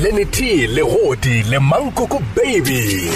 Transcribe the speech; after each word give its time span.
le 0.00 0.10
neti 0.16 0.66
legodi 0.74 1.42
le 1.50 1.58
mankoko 1.68 2.18
baby 2.34 3.12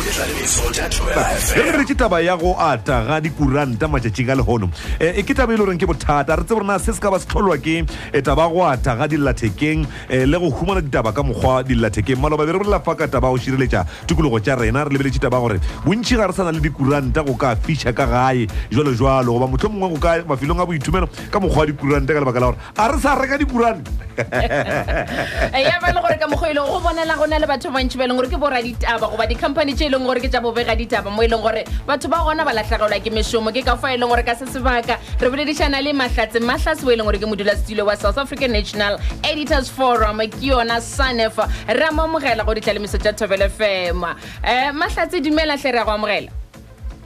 re 0.00 1.72
re 1.76 1.84
taba 1.94 2.20
ya 2.24 2.34
go 2.36 2.56
ata 2.56 2.96
ga 3.04 3.16
dikuranta 3.20 3.84
matšatšing 3.84 4.30
a 4.32 4.36
legono 4.40 4.70
eh, 4.98 5.20
e 5.20 5.22
ke 5.22 5.34
taba 5.36 5.52
e 5.52 5.56
le 5.60 5.64
goreng 5.64 5.76
ke 5.80 5.84
bothata 5.90 6.38
re 6.40 6.44
tsebo 6.44 6.62
rena 6.64 6.78
se 6.80 6.94
se 6.96 7.00
ka 7.04 7.10
ba 7.12 7.20
se 7.20 7.28
tlholwa 7.28 7.56
ke 7.60 7.74
eh, 8.16 8.22
taba 8.24 8.48
go 8.52 8.64
ata 8.64 8.94
ga 8.96 9.04
dillathekeng 9.12 9.84
eh, 10.08 10.24
le 10.24 10.40
go 10.40 10.48
humana 10.50 10.80
ditaba 10.80 11.12
ka 11.12 11.20
mokgwa 11.22 11.60
dillathekeng 11.68 12.16
maloba 12.16 12.46
be 12.48 12.54
re 12.56 12.60
bolela 12.64 12.80
fa 12.86 12.94
ka 12.96 13.04
taba 13.12 13.28
go 13.34 13.42
šireletša 13.44 13.84
tikologo 14.08 14.40
tša 14.40 14.56
rena 14.62 14.86
re 14.88 14.92
lebeletše 14.96 15.20
taba 15.26 15.36
gore 15.44 15.60
bontši 15.84 16.16
ga 16.22 16.30
re 16.32 16.38
sana 16.40 16.52
le 16.56 16.64
dikuranta 16.64 17.20
go 17.28 17.36
ka 17.44 17.52
fiša 17.68 17.92
ka 17.92 18.08
gae 18.14 18.46
jalo 18.72 18.96
jalo 19.02 19.36
goba 19.36 19.50
motlho 19.52 19.68
mongwe 19.76 20.00
go 20.00 20.00
ka 20.06 20.16
mafelong 20.32 20.64
a 20.64 20.68
boithumelo 20.72 21.06
ka 21.30 21.36
mokgwa 21.44 21.64
wa 21.64 21.66
dikuranta 21.72 22.16
ka 22.16 22.24
lebaka 22.24 22.40
la 22.40 22.46
gore 22.46 22.58
a 22.78 22.88
re 22.94 23.00
sa 23.04 23.14
reka 23.20 23.36
dikuranta 23.44 23.92
ya 25.68 25.76
ba 25.84 25.92
e 25.92 25.92
le 25.92 26.00
gore 26.00 26.16
ka 26.24 26.32
mokgwa 26.32 26.48
e 26.50 26.56
le 26.56 26.64
go 26.72 26.80
bonala 26.88 27.20
go 27.20 27.28
na 27.28 27.36
le 27.44 27.52
batho 27.52 27.68
bantši 27.76 28.00
ba 28.00 28.08
e 28.08 28.08
leng 28.08 28.16
gore 28.16 28.32
ke 28.32 28.40
boraditaba 28.40 29.12
goba 29.12 29.28
dicompany 29.28 29.76
tše 29.76 29.89
leng 29.90 30.06
gore 30.06 30.20
ke 30.22 30.28
tša 30.30 30.40
bobega 30.40 30.74
ditaba 30.78 31.10
mo 31.10 31.22
e 31.22 31.28
leng 31.28 31.42
gore 31.42 31.64
batho 31.86 32.08
ba 32.08 32.20
gona 32.22 32.44
ba 32.46 32.52
latlhagelwa 32.54 32.96
ke 33.02 33.10
mešomo 33.10 33.50
ke 33.50 33.62
ka 33.66 33.74
fa 33.76 33.90
e 33.92 33.98
leng 33.98 34.08
gore 34.12 34.22
ka 34.22 34.34
se 34.38 34.46
sebaka 34.46 34.96
re 35.18 35.26
boledišana 35.28 35.82
le 35.82 35.90
mahlatse 35.92 36.38
mahlatse 36.38 36.86
o 36.86 36.90
e 36.94 36.96
leng 36.96 37.04
gore 37.10 37.18
ke 37.18 37.26
modulasetulo 37.26 37.84
wa 37.86 37.96
south 37.98 38.18
african 38.18 38.52
national 38.54 39.00
editors 39.26 39.68
forum 39.68 40.22
ke 40.30 40.38
yona 40.40 40.78
sanef 40.80 41.42
re 41.66 41.82
a 41.82 41.90
mo 41.90 42.06
amogela 42.06 42.46
go 42.46 42.54
ditlhalemiso 42.54 43.02
tša 43.02 43.18
thobele 43.18 43.50
fema 43.50 44.14
um 44.14 44.46
eh, 44.46 44.70
mahlatse 44.70 45.18
dumelatlhe 45.20 45.72
re 45.74 45.78
ya 45.82 45.84
go 45.84 45.90
amogela 45.90 46.30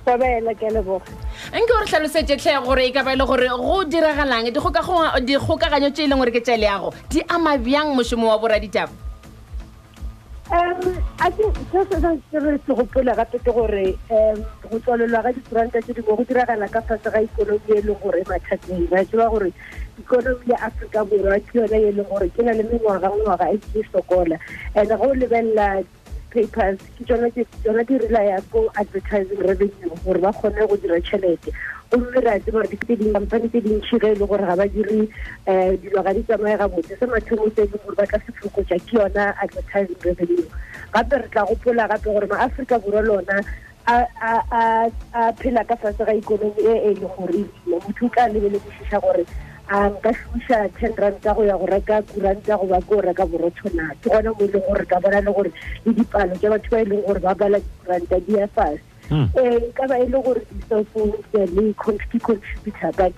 nke 0.04 1.68
gore 1.68 1.86
tlhalosetse 1.88 2.36
gore 2.68 2.84
e 2.84 2.92
ka 2.92 3.00
ba 3.02 3.16
e 3.16 3.16
le 3.16 3.24
gore 3.24 3.48
go 3.48 3.80
diragalang 3.88 4.52
dikgokaganyo 4.52 5.88
tše 5.94 6.04
e 6.04 6.08
leng 6.12 6.20
gore 6.20 6.30
ke 6.36 6.44
tša 6.44 6.60
leago 6.60 6.92
di 7.08 7.24
ama 7.32 7.56
bjang 7.56 7.96
mošomo 7.96 8.28
wa 8.28 8.36
boraditaba 8.38 8.92
a 11.24 11.30
ke 11.32 11.44
se 11.72 11.80
se 11.88 11.96
sa 12.04 12.10
se 12.30 12.38
re 12.38 12.58
se 12.66 12.72
gopola 12.76 13.14
gape 13.16 13.38
ke 13.40 13.52
gore 13.56 13.86
um 14.12 14.42
go 14.68 14.78
tswalelwa 14.84 15.22
ga 15.24 15.32
dikuranta 15.32 15.80
tse 15.80 15.94
dingwe 15.96 16.16
go 16.20 16.24
diragala 16.28 16.68
ka 16.68 16.82
fase 16.84 17.08
ga 17.14 17.22
ikonomi 17.24 17.72
e 17.72 17.80
leng 17.80 18.00
gore 18.02 18.20
mathateng 18.28 18.84
ba 18.92 19.00
tseba 19.08 19.26
gore 19.32 19.50
ikonomi 20.04 20.52
ya 20.52 20.58
aforika 20.68 21.00
borwa 21.08 21.40
ke 21.48 21.56
yone 21.56 21.80
e 21.80 21.92
leng 21.96 22.08
gore 22.12 22.28
ke 22.28 22.44
na 22.44 22.52
le 22.52 22.62
mengwaga 22.68 23.08
ngwaga 23.08 23.46
e 23.56 23.56
ke 23.56 23.80
sokola 23.88 24.36
and 24.76 24.92
go 25.00 25.08
lebelela 25.16 25.80
papers 26.34 26.78
ke 26.98 27.06
tsona 27.06 27.82
di 27.86 27.94
rela 28.02 28.22
ya 28.26 28.38
ko 28.50 28.66
advertising 28.74 29.38
revenue 29.38 29.94
gore 30.04 30.18
ba 30.18 30.32
kgone 30.34 30.66
go 30.66 30.76
dira 30.82 30.98
tšhelete 30.98 31.54
gomme 31.94 32.18
re 32.26 32.30
a 32.34 32.38
tse 32.42 32.50
gore 32.50 32.66
ditse 32.72 32.96
ding 32.98 33.12
company 33.14 33.46
tse 33.54 33.62
dintšhi 33.66 34.00
ge 34.02 34.10
e 34.12 34.18
le 34.18 34.26
gore 34.32 34.42
ga 34.50 34.56
ba 34.58 34.66
dire 34.74 34.96
um 35.06 35.08
eh, 35.46 35.78
dilwa 35.78 36.02
ga 36.08 36.12
di 36.18 36.24
tsamaye 36.26 36.56
ga 36.62 36.68
botse 36.74 36.98
sa 36.98 37.06
mathomo 37.12 37.46
tse 37.54 37.66
e 37.70 37.70
leng 37.70 37.82
gore 37.86 37.96
ba 38.02 38.08
tla 38.10 38.18
sefokotsa 38.26 38.80
ke 38.82 38.92
yona 38.98 39.24
advertising 39.38 40.02
revenue 40.02 40.48
gape 40.98 41.14
re 41.22 41.30
tla 41.36 41.46
gopola 41.52 41.88
gape 41.94 42.08
gore 42.18 42.26
maaforika 42.34 42.82
borwa 42.86 43.06
lona 43.06 43.38
a 43.86 45.30
phela 45.38 45.62
ka 45.70 45.78
fatshe 45.86 46.02
ga 46.10 46.18
ikonomi 46.18 46.66
e 46.66 46.74
e 46.92 46.94
le 46.98 47.08
gore 47.14 47.42
mo 47.70 47.78
motho 47.78 48.10
o 48.10 48.10
tla 48.18 48.26
lebele 48.34 48.58
bosisa 48.66 48.98
gore 49.06 49.24
ამ 49.72 49.94
გასულსა 50.04 50.56
ცენტრალ 50.78 51.14
დაღუიაღურა 51.26 51.78
გაგურან 51.90 52.38
დაღუა 52.48 52.78
გორა 52.90 53.12
გაბუროჩონა 53.20 53.84
თორე 54.06 54.32
მული 54.36 54.58
გორა 54.66 54.84
გაბარანო 54.92 55.32
გორი 55.38 55.50
დიდი 55.86 56.04
პანო 56.14 56.36
ჯავა 56.42 56.58
ჩველი 56.66 56.96
გორა 57.08 57.20
ბაბალა 57.26 57.60
გორა 57.86 58.18
დიაფას 58.28 58.80
ე 59.44 59.46
კაბა 59.78 59.96
ელო 60.06 60.20
გორი 60.28 60.40
ისოფუ 60.58 61.00
ძელი 61.32 61.64
კონფტი 61.86 62.18
კონფტი 62.28 62.70
ცაგა 62.80 63.08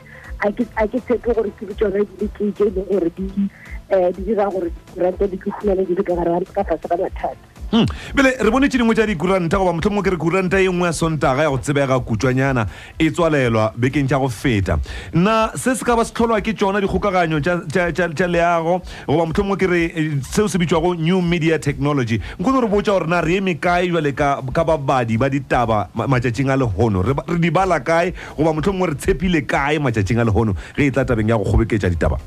აი 0.47 0.53
კი 0.61 0.65
აი 0.79 0.87
კი 0.95 1.19
გორი 1.27 1.51
ბიჭორე 1.63 2.07
დიდი 2.15 2.29
კი 2.39 2.45
ჯე 2.63 2.67
გორი 2.79 3.11
დიდი 3.21 3.45
ე 3.91 3.97
დიდი 4.21 4.33
გორი 4.43 4.71
გორა 4.95 5.11
დიდი 5.25 5.37
ქსმელი 5.49 5.85
დიდი 5.93 6.03
გარა 6.13 6.31
არის 6.39 6.51
კაფა 6.61 6.77
საბათად 6.87 7.39
Hmm. 7.67 7.83
bele 8.15 8.37
re 8.39 8.51
bone 8.51 8.69
tse 8.69 8.79
dingwe 8.79 8.95
tsa 8.95 9.05
dikuranta 9.07 9.59
goba 9.59 9.73
motlhomongwe 9.75 10.05
ke 10.07 10.11
re 10.15 10.17
kuranta 10.17 10.59
e 10.63 10.69
nngwe 10.71 10.87
ya 10.87 10.93
sontaga 10.93 11.43
ya 11.43 11.51
go 11.51 11.59
tsebega 11.59 11.99
kutswanyana 11.99 12.67
e 12.95 13.11
tswalelwa 13.11 13.73
bekeng 13.77 14.07
tsa 14.07 14.21
go 14.23 14.29
feta 14.29 14.79
nna 15.15 15.51
se 15.59 15.75
se 15.75 15.83
ka 15.83 15.97
ba 15.99 16.05
se 16.07 16.15
tlholwa 16.15 16.39
ke 16.41 16.55
tsona 16.55 16.79
dikgokaganyo 16.81 17.41
tsa 17.43 18.29
leago 18.31 18.83
goba 19.11 19.27
motlhomongwe 19.27 19.57
ke 19.59 19.67
re 19.67 19.81
e, 19.99 20.23
seo 20.23 20.47
se 20.47 20.63
bitswago 20.63 20.95
new 20.95 21.19
media 21.21 21.59
technology 21.59 22.21
nkone 22.39 22.63
re 22.63 22.69
botsa 22.71 22.95
gorena 22.95 23.19
re 23.21 23.43
eme 23.43 23.59
kae 23.59 23.91
jale 23.91 24.13
ka 24.15 24.63
babadi 24.65 25.19
ba 25.19 25.27
ditaba 25.29 25.89
matšatšing 25.93 26.55
a 26.55 26.57
legono 26.57 27.03
re 27.03 27.19
di 27.39 27.51
bala 27.51 27.81
kae 27.83 28.15
goba 28.39 28.55
motlhomongwe 28.55 28.95
re 28.95 28.95
tshepile 28.95 29.43
kae 29.43 29.83
matšatšing 29.83 30.23
a 30.23 30.25
legono 30.31 30.55
ge 30.79 30.87
e 30.87 30.91
tla 30.95 31.03
tabeng 31.05 31.35
ya 31.35 31.37
go 31.37 31.43
kgobeketsa 31.51 31.91
ditaba 31.91 32.23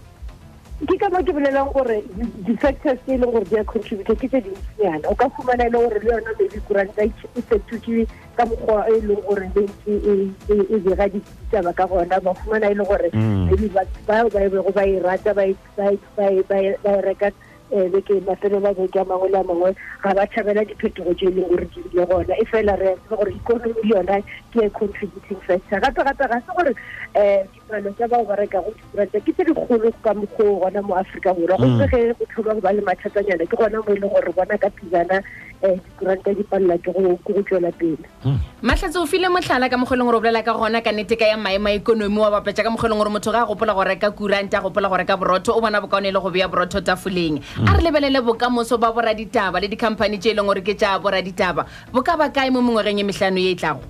ke 0.79 0.95
ka 0.95 1.11
mo 1.11 1.19
ke 1.19 1.35
bolelang 1.35 1.67
gore 1.75 1.99
di-factors 2.47 3.03
ke 3.03 3.11
e 3.19 3.19
leng 3.19 3.35
gore 3.35 3.43
di 3.43 3.59
a 3.59 3.67
contributa 3.67 4.15
ke 4.15 4.31
tse 4.31 4.39
dintsinyana 4.47 5.11
o 5.11 5.15
ka 5.19 5.27
fumana 5.35 5.67
e 5.67 5.73
leng 5.75 5.83
gore 5.83 5.99
le 5.99 6.07
yona 6.07 6.31
maybe 6.39 6.55
kuranta 6.71 7.03
e 7.03 7.41
fetho 7.51 7.75
ke 7.83 8.07
ka 8.39 8.43
mokgwa 8.47 8.87
e 8.87 8.95
leng 9.03 9.19
gore 9.27 9.43
e 9.43 9.51
bega 9.51 10.15
e, 10.23 10.29
e, 10.47 10.79
e 10.79 11.09
ditaba 11.19 11.75
ka 11.75 11.83
gona 11.83 12.15
ba 12.23 12.31
fumana 12.31 12.71
e 12.71 12.79
leng 12.79 12.87
gore 12.87 13.11
mm. 13.11 13.51
maybe 13.51 13.67
batho 13.75 13.99
bao 14.07 14.31
ba 14.31 14.39
bego 14.39 14.71
ba 14.71 14.83
e 14.87 14.95
rata 15.03 15.35
ba 15.35 15.43
e 15.51 16.71
reka 17.03 17.29
um 17.69 17.77
eh, 17.77 17.87
beke 17.91 18.23
mafelo 18.23 18.63
ba 18.63 18.71
beke 18.71 18.95
a 18.95 19.03
mangwe 19.03 19.29
le 19.35 19.39
a 19.43 19.43
mangwe 19.43 19.75
ga 20.01 20.15
ba 20.15 20.23
tšhabela 20.31 20.63
diphetogo 20.63 21.11
tse 21.11 21.27
e 21.27 21.35
leng 21.43 21.49
gore 21.51 21.67
dile 21.75 22.05
gona 22.07 22.33
e 22.39 22.45
fela 22.47 22.79
re 22.79 22.95
a 22.95 22.95
tsea 22.95 23.17
gore 23.19 23.35
economy 23.35 23.75
le 23.83 23.83
yona 23.91 24.23
ke 24.55 24.63
a 24.63 24.69
contributing 24.79 25.43
factor 25.43 25.83
gape-gape 25.83 26.23
ga 26.31 26.39
se 26.39 26.49
gore 26.55 26.71
um 26.71 27.19
eh, 27.19 27.43
palo 27.69 27.93
tsa 27.93 28.07
bao 28.09 28.25
bareka 28.25 28.57
go 28.65 28.71
tshireletsa 28.73 29.17
ke 29.21 29.29
tse 29.37 29.43
dikgolo 29.45 29.89
ka 30.01 30.11
mogo 30.17 30.45
gona 30.65 30.81
mo 30.81 30.97
aforika 30.97 31.31
borwa 31.37 31.55
go 31.61 31.67
tse 31.77 31.85
mm. 31.85 31.93
ge 31.93 31.99
go 32.17 32.25
tlholwa 32.33 32.51
go 32.57 32.61
ba 32.65 32.71
le 32.73 32.81
mathatsanyana 32.89 33.45
ke 33.45 33.55
gona 33.55 33.77
mo 33.85 33.89
e 33.93 33.97
leng 34.01 34.09
gore 34.11 34.31
bona 34.33 34.55
ka 34.57 34.69
pizana 34.77 35.17
um 35.61 35.69
eh, 35.69 35.77
dikuranta 35.77 36.29
di 36.33 36.43
palelwa 36.49 36.75
ke 36.81 36.89
go 36.89 37.41
tswela 37.45 37.71
pele 37.77 38.05
mm. 38.25 38.39
matlhatse 38.65 38.97
o 38.97 39.05
file 39.05 39.29
motlhala 39.29 39.69
ka 39.69 39.77
mogo 39.77 39.93
e 39.93 39.97
leng 40.01 40.07
gore 40.09 40.17
o 40.17 40.19
bolela 40.19 40.41
ka 40.41 40.53
gona 40.57 40.79
ka 40.81 40.91
nete 40.91 41.15
ka 41.15 41.25
ya 41.29 41.37
maemo 41.37 41.69
ikonomi 41.69 42.17
wa 42.19 42.33
bapa 42.33 42.49
jaaka 42.57 42.73
mogo 42.73 42.85
e 42.89 42.89
leng 42.89 42.99
gore 42.99 43.11
motho 43.13 43.29
ga 43.37 43.41
a 43.45 43.49
gopola 43.53 43.73
go 43.77 43.83
reka 43.85 44.09
kuranta 44.17 44.57
a 44.57 44.61
gopola 44.65 44.89
go 44.89 44.97
reka 44.97 45.13
borotho 45.15 45.53
o 45.53 45.61
bona 45.61 45.77
bokaone 45.79 46.09
e 46.09 46.13
le 46.13 46.19
go 46.19 46.33
beya 46.33 46.49
borotho 46.49 46.81
tafoleng 46.81 47.37
mm. 47.37 47.65
a 47.69 47.77
re 47.77 47.81
lebelele 47.85 48.19
bokamoso 48.25 48.81
ba 48.81 48.89
boraditaba 48.89 49.61
le 49.61 49.69
dicompany 49.69 50.17
tse 50.17 50.33
e 50.33 50.35
leng 50.35 50.49
gore 50.49 50.65
ke 50.65 50.73
tsa 50.73 50.97
boraditaba 50.97 51.69
bo 51.93 52.01
ka 52.01 52.17
ba 52.17 52.33
kae 52.33 52.49
mo 52.49 52.65
mongwereng 52.65 52.99
e 53.05 53.05
metlhano 53.05 53.37
e 53.37 53.53
e 53.53 53.55
tlago 53.55 53.85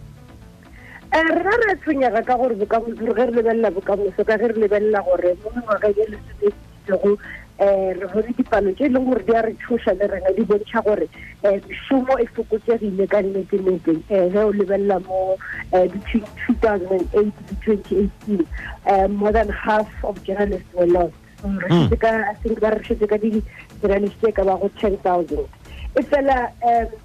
rena 1.11 1.51
re 1.69 1.75
tshwenyega 1.81 2.25
ka 2.25 2.35
gore 2.37 2.55
bokamoso 2.55 3.01
re 3.01 3.13
ge 3.15 3.25
re 3.25 3.31
lebelela 3.31 3.71
bokamoso 3.71 4.23
ka 4.25 4.37
ge 4.37 4.47
re 4.47 4.53
lebelela 4.61 5.01
gore 5.01 5.33
mo 5.41 5.49
mengwaga 5.57 5.89
eh, 5.89 5.95
ye 5.97 6.05
leseditego 6.13 7.17
um 7.59 7.89
re 7.97 8.07
bone 8.13 8.29
dipalo 8.37 8.71
tse 8.77 8.85
e 8.85 8.89
leng 8.93 9.05
gore 9.09 9.23
di 9.25 9.33
a 9.33 9.41
re 9.41 9.53
thusa 9.57 9.93
le 9.97 10.05
rena 10.05 10.29
di 10.37 10.43
bontšha 10.45 10.81
gore 10.85 11.07
um 11.43 11.59
mešomo 11.65 12.13
e 12.21 12.25
fokotsegile 12.33 13.07
ka 13.09 13.21
nnete-nneteng 13.25 14.03
um 14.09 14.29
ge 14.29 14.37
o 14.37 14.51
lebelela 14.53 15.01
mo 15.07 15.37
between 15.73 16.25
two 16.45 16.53
thousand 16.61 16.91
and 16.91 17.09
eight 17.17 17.33
le 17.49 17.55
twenty 17.65 17.95
eighteen 18.05 18.45
um 18.85 19.15
more 19.15 19.31
than 19.31 19.49
half 19.49 19.89
of 20.05 20.23
journalists 20.23 20.73
were 20.73 20.85
lost 20.85 21.13
hmm. 21.41 21.57
re 21.89 21.97
ka 21.97 22.13
i 22.29 22.33
think 22.45 22.59
ba 22.61 22.69
re 22.77 22.85
šetse 22.85 23.09
ka 23.09 23.17
di-journalist 23.17 24.23
e 24.23 24.31
ka 24.31 24.45
ba 24.45 24.61
go 24.61 24.69
ten 24.77 24.93
thousand 25.01 25.49
e 25.97 26.05
fela 26.05 26.39
um 26.61 26.99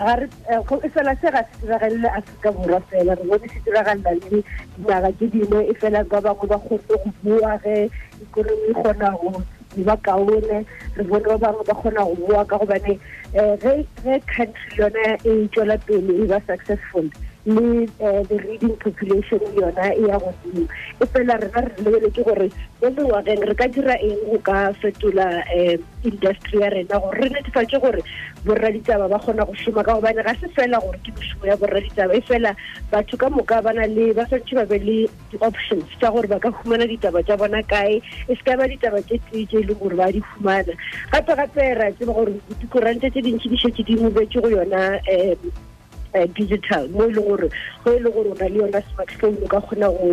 Eh, 0.00 0.28
e 0.82 0.90
fela 0.90 1.14
se 1.20 1.30
ga 1.30 1.46
siragalele 1.60 2.08
aforika 2.08 2.50
borwa 2.50 2.80
fela 2.90 3.14
re 3.14 3.22
bone 3.24 3.46
se 3.48 3.60
diragalela 3.62 4.10
le 4.10 4.42
dinaga 4.82 5.10
ke 5.18 5.26
dingwe 5.30 5.60
e 5.70 5.74
fela 5.78 6.02
ba 6.10 6.18
bangwe 6.20 6.46
ba 6.50 6.58
kgone 6.58 6.82
go 6.88 6.96
bua 7.22 7.52
ge 7.62 7.76
ikonomi 8.26 8.66
e 8.74 8.74
kgona 8.74 9.08
go 9.18 9.28
ba 9.86 9.94
kaone 10.04 10.66
re 10.96 11.02
bone 11.06 11.22
ba 11.30 11.36
bangwe 11.42 11.62
ba 11.70 11.74
kgona 11.78 12.00
go 12.08 12.14
bua 12.26 12.40
ka 12.50 12.56
gobane 12.58 12.98
um 13.38 13.54
eh, 13.54 13.86
ge 14.02 14.14
country 14.34 14.68
yone 14.78 15.06
e 15.30 15.46
tswela 15.54 15.76
pele 15.86 16.12
e 16.24 16.26
ba 16.30 16.38
successful 16.48 17.06
le 17.46 17.84
um 18.00 18.24
the 18.24 18.40
reading 18.46 18.76
population 18.76 19.38
yona 19.54 19.92
e 19.92 20.06
ya 20.08 20.16
godimo 20.18 20.66
e 20.98 21.04
fela 21.06 21.36
rena 21.36 21.60
re 21.60 21.76
lebele 21.84 22.08
ke 22.10 22.24
gore 22.24 22.48
mo 22.80 22.88
mengwageng 22.90 23.44
re 23.44 23.54
ka 23.54 23.66
dira 23.68 23.96
eng 24.00 24.16
go 24.32 24.38
ka 24.40 24.72
fetola 24.80 25.44
um 25.52 25.76
industry 26.08 26.60
ya 26.64 26.70
rena 26.72 26.96
gore 27.00 27.20
re 27.20 27.28
netefatse 27.28 27.76
gore 27.80 28.00
borraditsaba 28.46 29.08
ba 29.12 29.20
kgona 29.20 29.44
go 29.44 29.52
šoma 29.60 29.84
ka 29.84 29.92
gobane 29.92 30.24
ga 30.24 30.32
se 30.40 30.48
fela 30.56 30.80
gore 30.80 30.96
ke 31.04 31.12
mošomo 31.12 31.44
ya 31.44 31.56
borraditsaba 31.56 32.16
e 32.16 32.20
fela 32.24 32.56
batho 32.90 33.16
ka 33.20 33.28
moka 33.28 33.60
ba 33.60 33.72
na 33.76 33.84
le 33.92 34.12
ba 34.16 34.24
santse 34.24 34.54
ba 34.56 34.64
be 34.64 34.80
le 34.80 34.98
di-options 35.28 35.84
tsa 36.00 36.08
gore 36.16 36.28
ba 36.28 36.40
ka 36.40 36.48
humana 36.48 36.88
ditaba 36.88 37.20
tsa 37.22 37.36
bona 37.36 37.60
kae 37.68 38.00
e 38.24 38.32
se 38.32 38.40
ka 38.40 38.56
ba 38.56 38.64
ditaba 38.64 39.04
tse 39.04 39.20
tee 39.28 39.44
tse 39.44 39.60
e 39.60 39.68
leng 39.68 39.76
gore 39.78 39.96
ba 40.00 40.08
di 40.08 40.24
humana 40.32 40.72
gape-gape 41.12 41.64
ra 41.76 41.92
tseba 41.92 42.12
gore 42.16 42.40
dikorante 42.60 43.10
tse 43.12 43.20
dintšhi 43.20 43.48
di 43.52 43.56
šetse 43.60 43.84
di 43.84 44.00
mobetse 44.00 44.40
go 44.40 44.48
yona 44.48 44.96
um 45.12 45.52
digital 46.36 46.86
mo 46.94 47.02
e 47.04 47.10
leng 47.12 47.26
gore 47.26 47.48
go 47.84 47.90
e 47.92 47.98
leng 48.02 48.14
gore 48.14 48.28
o 48.30 48.34
na 48.38 48.46
le 48.48 48.58
yona 48.62 48.80
smartphone 48.92 49.36
o 49.42 49.46
ka 49.50 49.60
kgona 49.66 49.88
go 49.96 50.10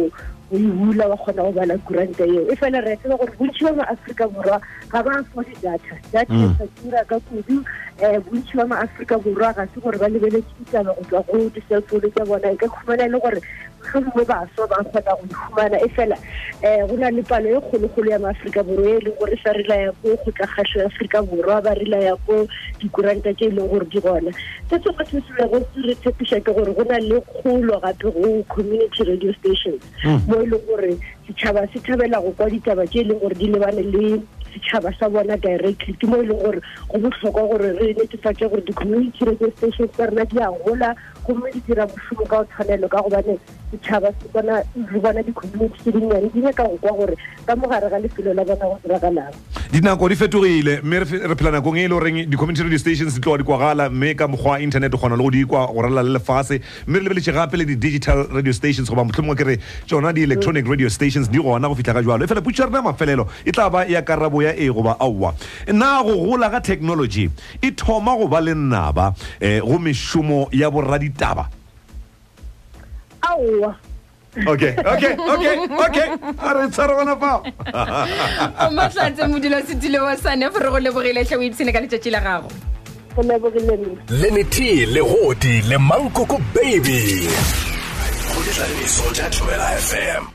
o 0.52 0.56
e 0.56 0.60
hula 0.68 1.08
wa 1.08 1.18
kgona 1.18 1.44
go 1.48 1.52
bala 1.56 1.78
kuranta 1.80 2.26
eo 2.28 2.50
e 2.52 2.56
fela 2.60 2.82
re 2.84 2.96
tseba 3.00 3.16
gore 3.18 3.32
bontši 3.40 3.66
ba 3.66 3.74
maaforika 3.76 4.28
borwa 4.28 4.60
ga 4.92 5.00
ba 5.04 5.12
afore 5.24 5.54
data 5.64 5.96
data 6.12 6.34
e 6.34 6.54
sa 6.60 6.68
tura 6.76 7.00
ka 7.08 7.16
kudu 7.24 7.58
um 7.58 8.24
bontši 8.28 8.58
ba 8.60 8.66
maaforika 8.68 9.16
borwa 9.24 9.54
ga 9.56 9.64
se 9.72 9.80
gore 9.80 9.96
ba 9.98 10.10
lebeletse 10.12 10.52
ditaba 10.60 10.92
go 10.94 11.04
tswa 11.08 11.24
go 11.32 11.48
di-cellphone 11.56 12.12
tsa 12.12 12.26
bona 12.28 12.52
e 12.52 12.58
ka 12.60 12.68
khumana 12.68 13.04
e 13.04 13.10
le 13.16 13.20
gore 13.24 13.40
tlhomongwe 13.82 14.26
baswa 14.28 14.68
ba 14.68 14.84
kgona 14.84 15.16
go 15.16 15.28
ikhumana 15.32 15.78
e 15.80 15.90
fela 15.96 16.18
um 16.62 16.88
go 16.92 16.98
na 17.00 17.10
le 17.16 17.24
palo 17.24 17.48
e 17.50 17.62
kgologolo 17.64 18.12
ya 18.12 18.20
maaforika 18.20 18.64
borwa 18.68 18.90
e 18.92 19.00
leng 19.00 19.18
gore 19.24 19.40
sa 19.44 19.54
relaya 19.56 19.92
ko 20.04 20.10
kgotlakgatlho 20.20 20.82
ya 20.82 20.86
aforika 20.92 21.22
borwa 21.24 21.62
ba 21.64 21.74
relaya 21.80 22.16
ko 22.28 22.44
dikuranta 22.84 23.32
tse 23.40 23.46
e 23.48 23.52
leng 23.56 23.70
gore 23.72 23.86
di 23.88 24.00
gona 24.04 24.32
se 24.68 24.76
sengwe 24.84 25.06
se 25.08 25.22
selego 25.22 25.60
se 25.64 25.82
re 25.88 25.96
tshepiša 25.96 26.40
ke 26.44 26.52
gore 26.54 26.74
go 26.76 26.84
na 26.92 27.00
le 27.00 27.22
kgolo 27.24 27.80
gape 27.80 28.12
go 28.12 28.36
community 28.52 29.04
radio 29.08 29.32
stations 29.34 29.84
mo 30.28 30.41
e 30.44 30.46
leng 30.48 30.66
gore 30.66 30.98
setšhaba 31.28 31.66
se 31.72 31.80
thabela 31.80 32.20
go 32.22 32.32
kwa 32.36 32.50
ditaba 32.50 32.86
tse 32.88 33.00
e 33.00 33.04
leng 33.04 33.20
gore 33.22 33.36
di 33.38 33.48
lebane 33.48 33.82
le 33.94 34.06
setšhaba 34.52 34.90
sa 34.98 35.10
bona 35.10 35.38
directly 35.38 35.94
ke 35.94 36.06
mo 36.10 36.18
e 36.22 36.26
leng 36.26 36.42
gore 36.42 36.60
go 36.90 36.98
botlhokwa 36.98 37.44
gore 37.52 37.70
re 37.80 37.90
netefatse 37.98 38.50
gore 38.50 38.66
di-community 38.66 39.26
radio 39.26 39.48
stations 39.56 39.92
tsa 39.94 40.06
rona 40.10 40.26
di 40.26 40.38
a 40.40 40.50
gola 40.66 40.90
gomme 41.26 41.50
di 41.54 41.62
dira 41.68 41.86
bosomo 41.86 42.26
ka 42.26 42.42
o 42.42 42.46
tshwanelo 42.46 42.88
ka 42.90 43.00
gobane 43.06 43.38
setšhaba 43.72 44.10
re 44.92 45.00
bona 45.00 45.22
di-community 45.24 45.78
tse 45.80 45.92
dinnyane 45.92 46.30
di 46.32 46.40
nyaka 46.44 46.64
go 46.68 46.76
kwa 46.82 46.92
gore 46.92 47.16
ka 47.48 47.56
mogare 47.56 47.90
ga 47.90 48.00
lefelo 48.04 48.34
la 48.36 48.44
bona 48.44 48.60
go 48.68 48.78
diragalang 48.84 49.34
dinako 49.72 50.08
di 50.12 50.16
fetogile 50.16 50.82
mme 50.84 51.00
re 51.00 51.36
phela 51.36 51.52
nakong 51.52 51.78
e 51.78 51.84
e 51.84 51.88
le 51.88 51.96
goreng 51.96 52.18
di-community 52.28 52.64
radio 52.64 52.78
stations 52.78 53.14
di 53.16 53.20
tloa 53.22 53.38
di 53.38 53.44
kwagala 53.44 53.90
mme 53.90 54.14
ka 54.16 54.28
mokgwa 54.28 54.60
internet 54.60 54.92
kgona 54.92 55.16
le 55.16 55.24
go 55.24 55.30
di 55.30 55.44
kwa 55.46 55.68
go 55.72 55.82
rala 55.82 56.02
le 56.04 56.12
lefatshe 56.20 56.60
mme 56.88 56.98
re 57.00 57.04
lebeletse 57.06 57.32
gape 57.32 57.58
le 57.58 57.66
di-digital 57.66 58.28
radio 58.32 58.52
stations 58.52 58.90
goba 58.90 59.04
motlhomongwe 59.04 59.38
kere 59.40 59.58
tsona 59.88 60.12
di-electronic 60.12 60.68
radio 60.68 60.90
stations 60.90 61.30
di 61.30 61.40
gona 61.40 61.68
go 61.68 61.76
fitlha 61.76 61.94
ka 61.94 62.02
jalo 62.04 62.24
e 62.26 62.28
fela 62.28 62.42
putso 62.42 62.66
rena 62.66 62.82
mafelelo 62.82 63.28
e 63.46 63.52
tla 63.52 63.70
ba 63.70 63.86
ya 63.88 64.02
karabo 64.04 64.42
ya 64.44 64.52
e 64.56 64.68
goba 64.70 64.98
aowa 65.00 65.34
nna 65.68 66.04
go 66.04 66.16
gola 66.20 66.50
ga 66.50 66.60
technology 66.60 67.30
e 67.62 67.72
thoma 67.72 68.18
go 68.20 68.28
ba 68.28 68.40
le 68.42 68.54
nnaba 68.54 69.14
um 69.16 69.16
eh, 69.40 69.62
go 69.64 69.80
mešomo 69.80 70.48
ya 70.52 70.68
borraditaba 70.70 71.61
aowa 73.32 73.72
okokokokokare 74.46 76.68
tshware 76.72 76.94
gona 76.96 77.16
fao 77.16 77.44
omatlhatse 78.68 79.28
modula 79.28 79.62
setile 79.62 80.00
wa 80.00 80.18
sane 80.18 80.50
fore 80.52 80.70
go 80.70 80.80
lebogile 80.80 81.26
tlhe 81.26 81.36
o 81.38 81.42
itshene 81.50 81.72
ka 81.74 81.80
letsatsi 81.84 82.10
la 82.12 82.20
gago 82.26 82.50
le 84.20 84.30
nethe 84.36 84.70
legodi 84.94 85.54
le 85.70 85.76
mankoko 85.90 86.38
baby 86.56 87.04
go 88.34 88.40
dira 88.46 88.64
lesoja 88.80 89.26
tobela 89.34 89.68
fm 89.90 90.26